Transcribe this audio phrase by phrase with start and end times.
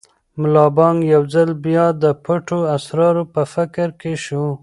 [0.39, 4.45] ملا بانګ یو ځل بیا د پټو اسرارو په فکر کې شو.